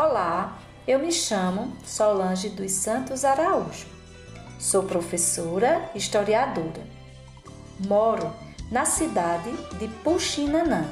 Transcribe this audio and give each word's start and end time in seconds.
Olá, 0.00 0.56
eu 0.86 1.00
me 1.00 1.10
chamo 1.10 1.76
Solange 1.84 2.50
dos 2.50 2.70
Santos 2.70 3.24
Araújo. 3.24 3.84
Sou 4.56 4.84
professora 4.84 5.90
historiadora. 5.92 6.86
Moro 7.80 8.32
na 8.70 8.84
cidade 8.84 9.50
de 9.76 9.88
Puxinanã, 10.04 10.84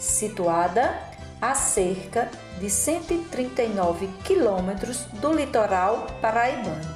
situada 0.00 0.92
a 1.40 1.54
cerca 1.54 2.28
de 2.58 2.68
139 2.68 4.08
quilômetros 4.24 5.04
do 5.20 5.32
litoral 5.32 6.08
paraibano. 6.20 6.92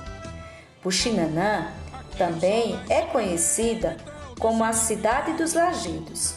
Puxinanã 0.83 1.69
também 2.19 2.77
é 2.89 3.03
conhecida 3.03 3.99
como 4.41 4.65
a 4.65 4.73
Cidade 4.73 5.35
dos 5.35 5.55
Lajedos. 5.55 6.35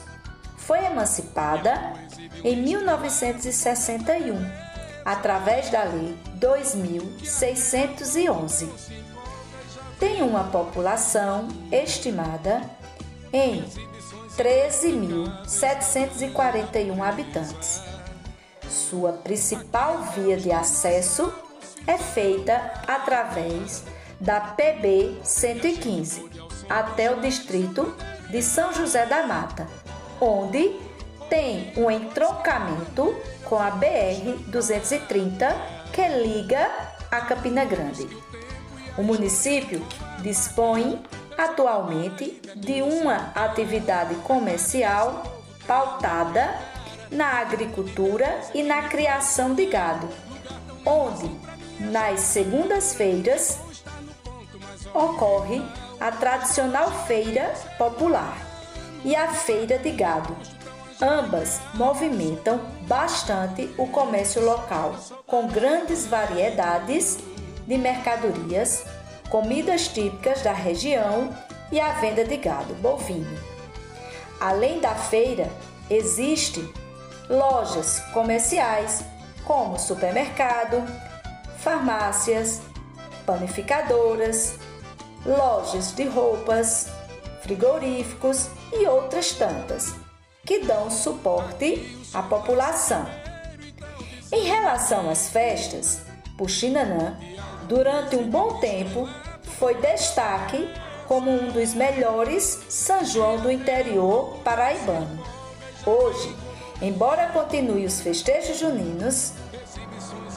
Foi 0.55 0.85
emancipada 0.85 1.95
em 2.43 2.61
1961, 2.61 4.66
através 5.07 5.69
da 5.69 5.83
Lei 5.85 6.17
2611. 6.33 8.69
Tem 9.97 10.21
uma 10.21 10.43
população 10.43 11.47
estimada 11.71 12.61
em 13.31 13.63
13.741 14.37 17.01
habitantes. 17.01 17.81
Sua 18.67 19.13
principal 19.13 20.01
via 20.13 20.35
de 20.35 20.51
acesso 20.51 21.33
é 21.87 21.97
feita 21.97 22.73
através 22.85 23.85
da 24.19 24.41
PB 24.41 25.19
115 25.23 26.29
até 26.69 27.15
o 27.15 27.21
distrito 27.21 27.95
de 28.29 28.41
São 28.41 28.73
José 28.73 29.05
da 29.05 29.25
Mata, 29.25 29.69
onde 30.19 30.85
tem 31.29 31.71
um 31.77 31.89
entroncamento 31.89 33.15
com 33.43 33.57
a 33.57 33.71
BR 33.71 34.37
230 34.47 35.55
que 35.91 36.07
liga 36.07 36.69
a 37.11 37.21
Campina 37.21 37.65
Grande. 37.65 38.07
O 38.97 39.03
município 39.03 39.85
dispõe 40.21 41.01
atualmente 41.37 42.41
de 42.55 42.81
uma 42.81 43.31
atividade 43.35 44.15
comercial 44.15 45.23
pautada 45.67 46.57
na 47.11 47.39
agricultura 47.39 48.41
e 48.53 48.63
na 48.63 48.83
criação 48.83 49.53
de 49.53 49.65
gado, 49.67 50.09
onde 50.85 51.29
nas 51.79 52.21
segundas-feiras 52.21 53.59
ocorre 54.93 55.61
a 55.99 56.11
tradicional 56.11 56.91
feira 57.05 57.53
popular 57.77 58.37
e 59.05 59.15
a 59.15 59.27
feira 59.27 59.77
de 59.77 59.91
gado. 59.91 60.35
Ambas 61.01 61.59
movimentam 61.75 62.59
bastante 62.87 63.69
o 63.77 63.85
comércio 63.87 64.43
local, 64.43 64.95
com 65.27 65.47
grandes 65.47 66.07
variedades 66.07 67.19
de 67.67 67.77
mercadorias 67.77 68.83
comidas 69.29 69.87
típicas 69.89 70.41
da 70.41 70.53
região 70.53 71.31
e 71.71 71.79
a 71.79 71.93
venda 71.93 72.23
de 72.23 72.37
gado 72.37 72.73
bovino. 72.75 73.37
Além 74.39 74.79
da 74.79 74.95
feira, 74.95 75.51
existem 75.87 76.67
lojas 77.29 77.99
comerciais 78.11 79.03
como 79.45 79.77
supermercado, 79.77 80.83
farmácias, 81.59 82.59
panificadoras, 83.23 84.55
lojas 85.23 85.93
de 85.93 86.05
roupas, 86.05 86.87
frigoríficos 87.43 88.49
e 88.73 88.87
outras 88.87 89.31
tantas, 89.33 89.93
que 90.47 90.59
dão 90.59 90.89
suporte 90.89 91.95
à 92.11 92.23
população. 92.23 93.05
Em 94.31 94.45
relação 94.45 95.09
às 95.09 95.29
festas, 95.29 96.01
Puxinanã 96.37 97.17
durante 97.67 98.15
um 98.15 98.29
bom 98.29 98.59
tempo, 98.59 99.07
foi 99.59 99.75
destaque 99.75 100.67
como 101.07 101.29
um 101.29 101.51
dos 101.51 101.73
melhores 101.73 102.63
São 102.69 103.03
João 103.03 103.39
do 103.39 103.51
interior 103.51 104.37
paraibano. 104.43 105.23
Hoje, 105.85 106.35
embora 106.81 107.27
continue 107.27 107.85
os 107.85 108.01
festejos 108.01 108.59
juninos, 108.59 109.33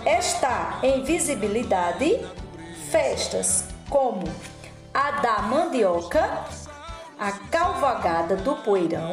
está 0.05 0.81
em 0.83 1.03
visibilidade 1.05 2.21
festas 2.91 3.65
como 3.89 4.25
a 4.93 5.11
da 5.13 5.43
mandioca, 5.43 6.45
a 7.19 7.33
calvagada 7.51 8.37
do 8.37 8.57
poeirão, 8.57 9.13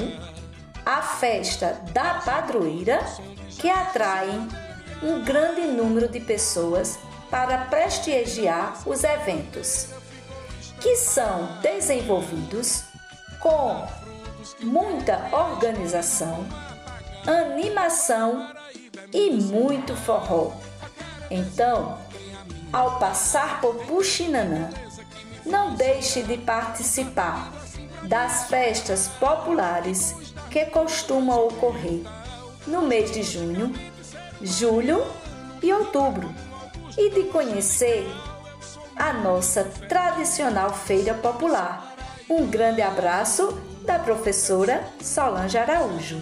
a 0.87 1.01
festa 1.01 1.81
da 1.91 2.13
padroeira, 2.13 3.05
que 3.49 3.69
atraem 3.69 4.47
um 5.03 5.21
grande 5.21 5.63
número 5.63 6.07
de 6.07 6.21
pessoas 6.21 6.97
para 7.29 7.65
prestigiar 7.65 8.81
os 8.85 9.03
eventos, 9.03 9.89
que 10.79 10.95
são 10.95 11.59
desenvolvidos 11.61 12.83
com 13.41 13.85
muita 14.61 15.27
organização, 15.33 16.47
animação 17.27 18.49
e 19.11 19.31
muito 19.31 19.93
forró. 19.93 20.53
Então, 21.29 21.97
ao 22.71 22.97
passar 22.97 23.59
por 23.59 23.75
Puxinanã, 23.87 24.69
não 25.45 25.75
deixe 25.75 26.23
de 26.23 26.37
participar 26.37 27.51
das 28.03 28.47
festas 28.47 29.09
populares 29.19 30.15
que 30.49 30.65
costumam 30.65 31.47
ocorrer 31.47 32.01
no 32.65 32.81
mês 32.81 33.11
de 33.11 33.23
junho, 33.23 33.73
julho 34.41 35.05
e 35.61 35.71
outubro 35.73 36.33
e 36.97 37.09
de 37.09 37.23
conhecer 37.23 38.07
a 38.95 39.13
nossa 39.13 39.63
tradicional 39.63 40.73
feira 40.73 41.13
popular. 41.13 41.95
Um 42.29 42.47
grande 42.47 42.81
abraço 42.81 43.51
da 43.85 43.97
professora 43.99 44.85
Solange 45.01 45.57
Araújo. 45.57 46.21